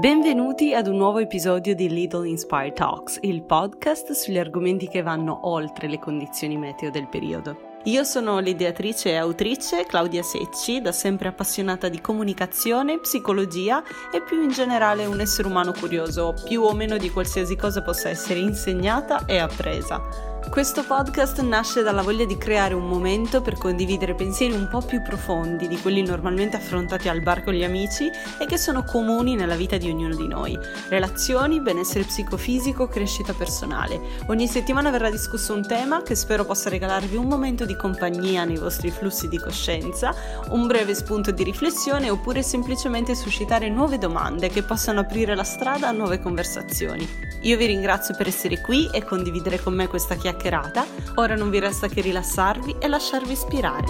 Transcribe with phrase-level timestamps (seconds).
[0.00, 5.46] Benvenuti ad un nuovo episodio di Little Inspire Talks, il podcast sugli argomenti che vanno
[5.46, 7.76] oltre le condizioni meteo del periodo.
[7.84, 14.42] Io sono l'ideatrice e autrice Claudia Secci, da sempre appassionata di comunicazione, psicologia e più
[14.42, 19.26] in generale un essere umano curioso, più o meno di qualsiasi cosa possa essere insegnata
[19.26, 20.29] e appresa.
[20.48, 25.00] Questo podcast nasce dalla voglia di creare un momento per condividere pensieri un po' più
[25.00, 29.54] profondi di quelli normalmente affrontati al bar con gli amici e che sono comuni nella
[29.54, 30.58] vita di ognuno di noi.
[30.88, 34.00] Relazioni, benessere psicofisico, crescita personale.
[34.26, 38.58] Ogni settimana verrà discusso un tema che spero possa regalarvi un momento di compagnia nei
[38.58, 40.12] vostri flussi di coscienza,
[40.48, 45.86] un breve spunto di riflessione oppure semplicemente suscitare nuove domande che possano aprire la strada
[45.86, 47.28] a nuove conversazioni.
[47.42, 51.50] Io vi ringrazio per essere qui e condividere con me questa chiacchierata chiacchierata, ora non
[51.50, 53.86] vi resta che rilassarvi e lasciarvi ispirare.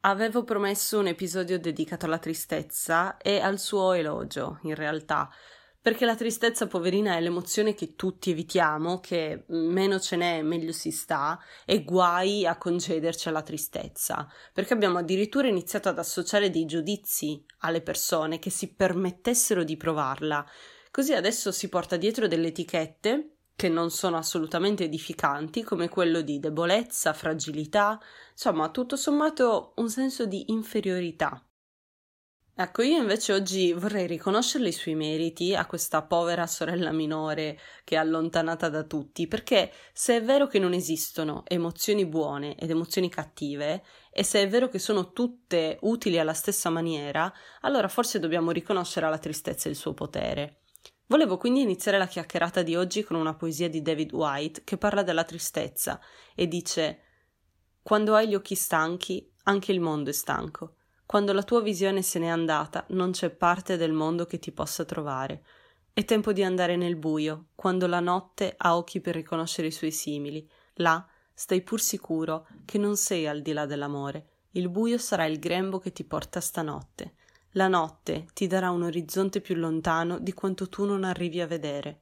[0.00, 5.28] Avevo promesso un episodio dedicato alla tristezza e al suo elogio, in realtà,
[5.88, 10.90] perché la tristezza, poverina, è l'emozione che tutti evitiamo, che meno ce n'è meglio si
[10.90, 17.42] sta, e guai a concederci alla tristezza, perché abbiamo addirittura iniziato ad associare dei giudizi
[17.60, 20.44] alle persone che si permettessero di provarla.
[20.90, 26.38] Così adesso si porta dietro delle etichette che non sono assolutamente edificanti, come quello di
[26.38, 27.98] debolezza, fragilità,
[28.32, 31.47] insomma, tutto sommato un senso di inferiorità.
[32.60, 37.94] Ecco, io invece oggi vorrei riconoscerle i suoi meriti a questa povera sorella minore che
[37.94, 43.08] è allontanata da tutti, perché se è vero che non esistono emozioni buone ed emozioni
[43.08, 48.50] cattive, e se è vero che sono tutte utili alla stessa maniera, allora forse dobbiamo
[48.50, 50.62] riconoscere alla tristezza il suo potere.
[51.06, 55.04] Volevo quindi iniziare la chiacchierata di oggi con una poesia di David White che parla
[55.04, 56.00] della tristezza
[56.34, 57.02] e dice
[57.82, 60.72] Quando hai gli occhi stanchi, anche il mondo è stanco.
[61.08, 64.84] Quando la tua visione se n'è andata, non c'è parte del mondo che ti possa
[64.84, 65.42] trovare.
[65.90, 69.90] È tempo di andare nel buio, quando la notte ha occhi per riconoscere i suoi
[69.90, 70.46] simili.
[70.74, 74.26] Là stai pur sicuro che non sei al di là dell'amore.
[74.50, 77.14] Il buio sarà il grembo che ti porta stanotte.
[77.52, 82.00] La notte ti darà un orizzonte più lontano di quanto tu non arrivi a vedere.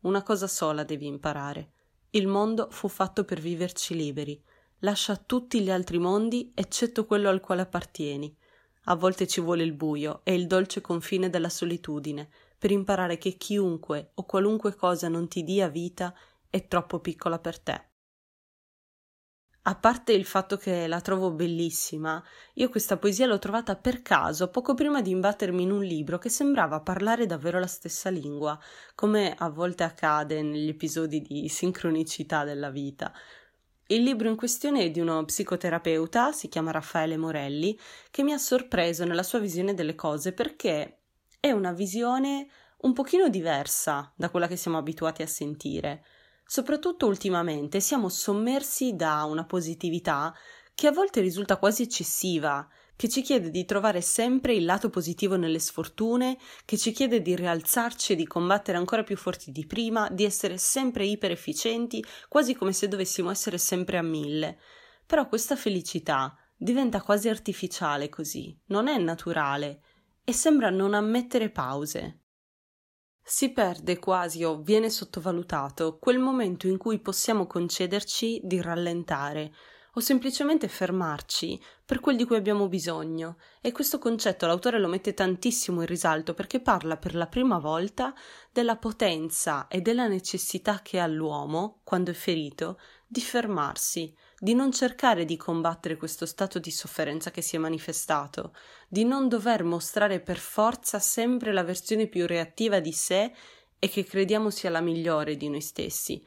[0.00, 1.70] Una cosa sola devi imparare.
[2.10, 4.42] Il mondo fu fatto per viverci liberi.
[4.80, 8.38] Lascia tutti gli altri mondi eccetto quello al quale appartieni.
[8.90, 12.28] A volte ci vuole il buio e il dolce confine della solitudine
[12.58, 16.12] per imparare che chiunque o qualunque cosa non ti dia vita
[16.50, 17.84] è troppo piccola per te.
[19.62, 22.20] A parte il fatto che la trovo bellissima,
[22.54, 26.28] io questa poesia l'ho trovata per caso poco prima di imbattermi in un libro che
[26.28, 28.58] sembrava parlare davvero la stessa lingua,
[28.96, 33.12] come a volte accade negli episodi di sincronicità della vita.
[33.90, 37.76] Il libro in questione è di uno psicoterapeuta, si chiama Raffaele Morelli,
[38.12, 41.00] che mi ha sorpreso nella sua visione delle cose perché
[41.40, 42.46] è una visione
[42.82, 46.04] un pochino diversa da quella che siamo abituati a sentire.
[46.46, 50.32] Soprattutto ultimamente siamo sommersi da una positività
[50.72, 52.68] che a volte risulta quasi eccessiva,
[53.00, 57.34] che ci chiede di trovare sempre il lato positivo nelle sfortune, che ci chiede di
[57.34, 62.54] rialzarci e di combattere ancora più forti di prima, di essere sempre iper efficienti, quasi
[62.54, 64.58] come se dovessimo essere sempre a mille.
[65.06, 69.80] Però questa felicità diventa quasi artificiale così, non è naturale
[70.22, 72.24] e sembra non ammettere pause.
[73.22, 79.54] Si perde quasi o viene sottovalutato quel momento in cui possiamo concederci di rallentare,
[79.94, 83.36] o semplicemente fermarci per quel di cui abbiamo bisogno.
[83.60, 88.14] E questo concetto l'autore lo mette tantissimo in risalto perché parla per la prima volta
[88.52, 94.70] della potenza e della necessità che ha l'uomo, quando è ferito, di fermarsi, di non
[94.72, 98.54] cercare di combattere questo stato di sofferenza che si è manifestato,
[98.88, 103.32] di non dover mostrare per forza sempre la versione più reattiva di sé
[103.78, 106.24] e che crediamo sia la migliore di noi stessi,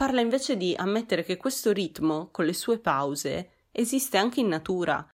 [0.00, 5.06] Parla invece di ammettere che questo ritmo, con le sue pause, esiste anche in natura.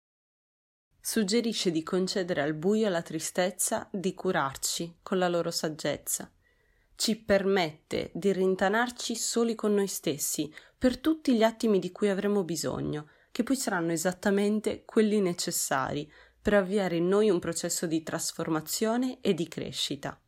[1.01, 6.31] Suggerisce di concedere al buio e alla tristezza di curarci con la loro saggezza.
[6.97, 12.45] Ci permette di rintanarci soli con noi stessi per tutti gli attimi di cui avremo
[12.45, 19.23] bisogno, che poi saranno esattamente quelli necessari per avviare in noi un processo di trasformazione
[19.23, 20.19] e di crescita.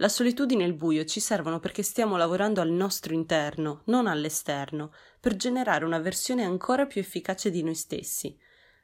[0.00, 4.94] La solitudine e il buio ci servono perché stiamo lavorando al nostro interno, non all'esterno,
[5.20, 8.34] per generare una versione ancora più efficace di noi stessi.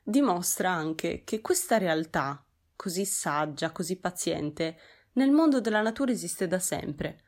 [0.03, 2.45] Dimostra anche che questa realtà,
[2.77, 4.77] così saggia, così paziente,
[5.13, 7.25] nel mondo della natura esiste da sempre.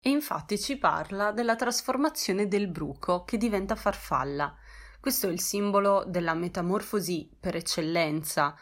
[0.00, 4.52] E infatti ci parla della trasformazione del bruco che diventa farfalla.
[4.98, 8.56] Questo è il simbolo della metamorfosi per eccellenza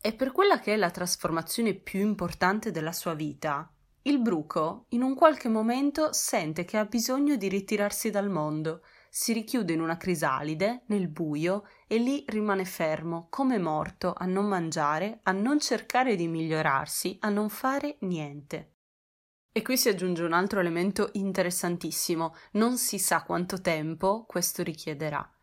[0.00, 3.72] e per quella che è la trasformazione più importante della sua vita.
[4.08, 9.34] Il bruco, in un qualche momento, sente che ha bisogno di ritirarsi dal mondo, si
[9.34, 15.20] richiude in una crisalide, nel buio, e lì rimane fermo, come morto, a non mangiare,
[15.24, 18.76] a non cercare di migliorarsi, a non fare niente.
[19.52, 25.37] E qui si aggiunge un altro elemento interessantissimo, non si sa quanto tempo questo richiederà.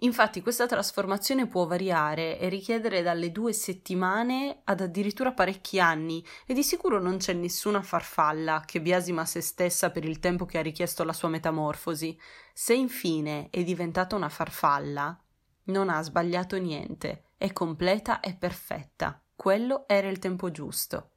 [0.00, 6.52] Infatti questa trasformazione può variare e richiedere dalle due settimane ad addirittura parecchi anni e
[6.52, 10.62] di sicuro non c'è nessuna farfalla che biasima se stessa per il tempo che ha
[10.62, 12.18] richiesto la sua metamorfosi.
[12.52, 15.18] Se infine è diventata una farfalla,
[15.64, 19.18] non ha sbagliato niente, è completa e perfetta.
[19.34, 21.12] Quello era il tempo giusto.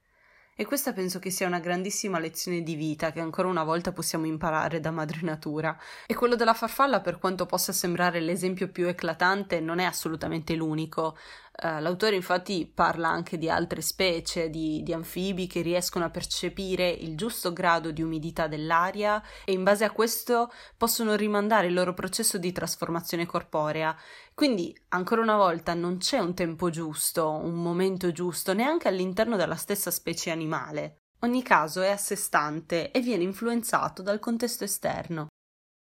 [0.60, 4.26] E questa penso che sia una grandissima lezione di vita che ancora una volta possiamo
[4.26, 5.80] imparare da madre natura.
[6.06, 11.16] E quello della farfalla, per quanto possa sembrare l'esempio più eclatante, non è assolutamente l'unico.
[11.62, 16.90] Uh, l'autore infatti parla anche di altre specie di, di, anfibi che riescono a percepire
[16.90, 21.94] il giusto grado di umidità dell'aria e in base a questo possono rimandare il loro
[21.94, 23.94] processo di trasformazione corporea.
[24.34, 29.58] Quindi, ancora una volta, non c'è un tempo giusto, un momento giusto, neanche all'interno della
[29.58, 31.00] stessa specie animale.
[31.24, 35.28] Ogni caso è a sé stante e viene influenzato dal contesto esterno.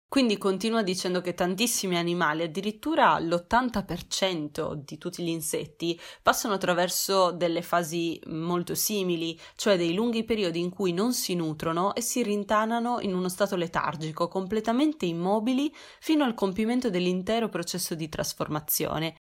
[0.09, 7.61] Quindi continua dicendo che tantissimi animali, addirittura l'80% di tutti gli insetti, passano attraverso delle
[7.61, 13.01] fasi molto simili, cioè dei lunghi periodi in cui non si nutrono e si rintanano
[13.01, 15.71] in uno stato letargico, completamente immobili,
[16.01, 19.17] fino al compimento dell'intero processo di trasformazione.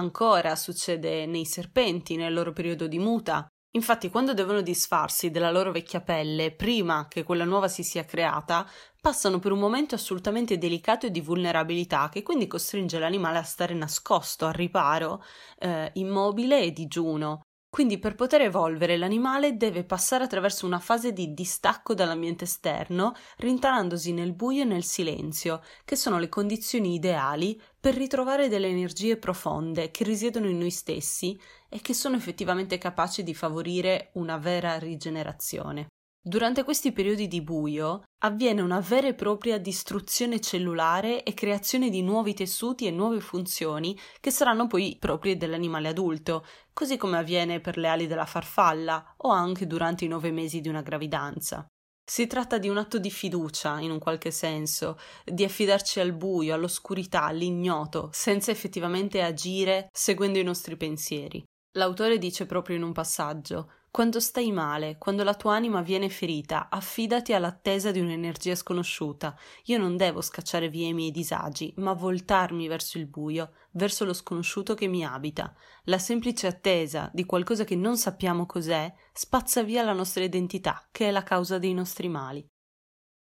[0.00, 5.72] Ancora succede nei serpenti nel loro periodo di muta, Infatti, quando devono disfarsi della loro
[5.72, 8.66] vecchia pelle, prima che quella nuova si sia creata,
[9.00, 13.74] passano per un momento assolutamente delicato e di vulnerabilità, che quindi costringe l'animale a stare
[13.74, 15.22] nascosto, al riparo,
[15.58, 17.42] eh, immobile e digiuno.
[17.72, 24.12] Quindi per poter evolvere l'animale deve passare attraverso una fase di distacco dall'ambiente esterno, rintanandosi
[24.12, 29.90] nel buio e nel silenzio, che sono le condizioni ideali per ritrovare delle energie profonde
[29.90, 31.40] che risiedono in noi stessi
[31.70, 35.86] e che sono effettivamente capaci di favorire una vera rigenerazione.
[36.24, 42.00] Durante questi periodi di buio avviene una vera e propria distruzione cellulare e creazione di
[42.00, 47.76] nuovi tessuti e nuove funzioni che saranno poi proprie dell'animale adulto, così come avviene per
[47.76, 51.66] le ali della farfalla o anche durante i nove mesi di una gravidanza.
[52.08, 56.54] Si tratta di un atto di fiducia, in un qualche senso, di affidarci al buio,
[56.54, 61.42] all'oscurità, all'ignoto, senza effettivamente agire seguendo i nostri pensieri.
[61.72, 66.70] L'autore dice proprio in un passaggio quando stai male, quando la tua anima viene ferita,
[66.70, 69.38] affidati all'attesa di un'energia sconosciuta.
[69.64, 74.14] Io non devo scacciare via i miei disagi, ma voltarmi verso il buio, verso lo
[74.14, 75.54] sconosciuto che mi abita.
[75.84, 81.08] La semplice attesa di qualcosa che non sappiamo cos'è spazza via la nostra identità, che
[81.08, 82.51] è la causa dei nostri mali.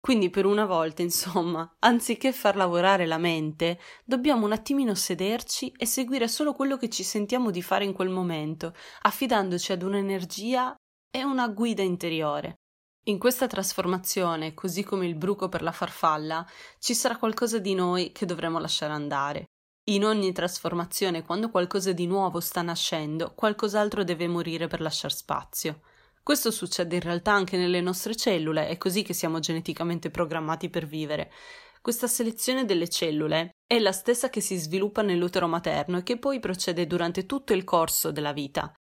[0.03, 5.87] Quindi per una volta, insomma, anziché far lavorare la mente, dobbiamo un attimino sederci e
[5.87, 10.75] seguire solo quello che ci sentiamo di fare in quel momento, affidandoci ad un'energia
[11.09, 12.57] e una guida interiore.
[13.05, 16.45] In questa trasformazione, così come il bruco per la farfalla,
[16.81, 19.45] ci sarà qualcosa di noi che dovremo lasciare andare.
[19.85, 25.83] In ogni trasformazione, quando qualcosa di nuovo sta nascendo, qualcos'altro deve morire per lasciar spazio.
[26.23, 30.87] Questo succede in realtà anche nelle nostre cellule, è così che siamo geneticamente programmati per
[30.87, 31.33] vivere.
[31.81, 36.39] Questa selezione delle cellule è la stessa che si sviluppa nell'utero materno e che poi
[36.39, 38.73] procede durante tutto il corso della vita.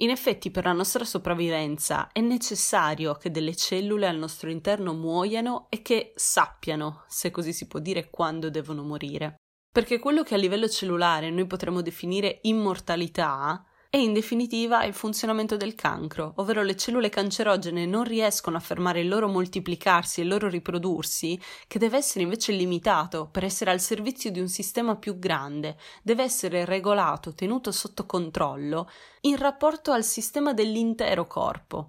[0.00, 5.66] In effetti, per la nostra sopravvivenza è necessario che delle cellule al nostro interno muoiano
[5.68, 9.36] e che sappiano, se così si può dire, quando devono morire.
[9.72, 15.56] Perché quello che a livello cellulare noi potremmo definire immortalità e in definitiva il funzionamento
[15.56, 20.28] del cancro, ovvero le cellule cancerogene non riescono a fermare il loro moltiplicarsi e il
[20.28, 25.18] loro riprodursi, che deve essere invece limitato per essere al servizio di un sistema più
[25.18, 28.88] grande, deve essere regolato, tenuto sotto controllo,
[29.22, 31.88] in rapporto al sistema dell'intero corpo.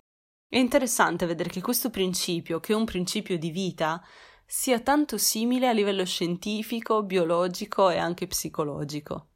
[0.50, 4.04] È interessante vedere che questo principio, che è un principio di vita,
[4.44, 9.31] sia tanto simile a livello scientifico, biologico e anche psicologico.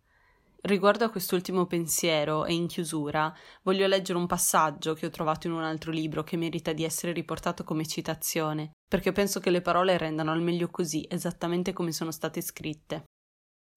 [0.66, 3.32] Riguardo a quest'ultimo pensiero e in chiusura,
[3.62, 7.12] voglio leggere un passaggio che ho trovato in un altro libro che merita di essere
[7.12, 12.10] riportato come citazione, perché penso che le parole rendano al meglio così, esattamente come sono
[12.10, 13.04] state scritte.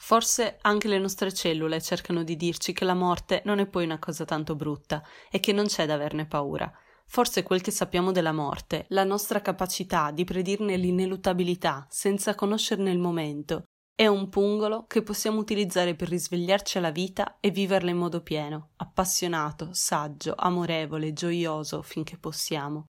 [0.00, 3.98] Forse anche le nostre cellule cercano di dirci che la morte non è poi una
[3.98, 6.72] cosa tanto brutta e che non c'è da averne paura.
[7.10, 12.98] forse quel che sappiamo della morte, la nostra capacità di predirne l'ineluttabilità senza conoscerne il
[12.98, 13.64] momento,
[13.98, 18.68] è un pungolo che possiamo utilizzare per risvegliarci alla vita e viverla in modo pieno,
[18.76, 22.84] appassionato, saggio, amorevole, gioioso finché possiamo.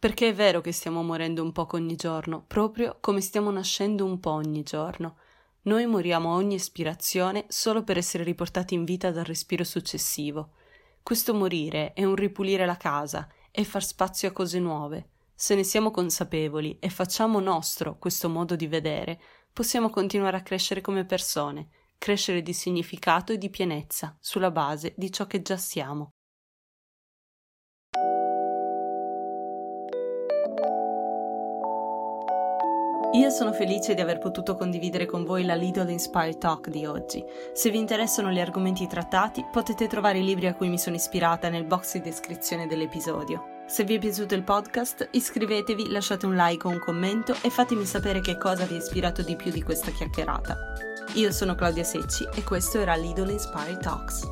[0.00, 4.18] Perché è vero che stiamo morendo un poco ogni giorno, proprio come stiamo nascendo un
[4.18, 5.18] po' ogni giorno.
[5.62, 10.54] Noi moriamo a ogni espirazione solo per essere riportati in vita dal respiro successivo.
[11.04, 15.10] Questo morire è un ripulire la casa e far spazio a cose nuove.
[15.36, 19.20] Se ne siamo consapevoli e facciamo nostro questo modo di vedere,
[19.52, 25.10] possiamo continuare a crescere come persone, crescere di significato e di pienezza sulla base di
[25.12, 26.12] ciò che già siamo.
[33.12, 37.24] Io sono felice di aver potuto condividere con voi la Lidl Inspire Talk di oggi.
[37.52, 41.48] Se vi interessano gli argomenti trattati, potete trovare i libri a cui mi sono ispirata
[41.48, 43.57] nel box di descrizione dell'episodio.
[43.68, 47.84] Se vi è piaciuto il podcast, iscrivetevi, lasciate un like o un commento e fatemi
[47.84, 50.56] sapere che cosa vi ha ispirato di più di questa chiacchierata.
[51.16, 54.26] Io sono Claudia Secci e questo era Lidl Inspire Talks.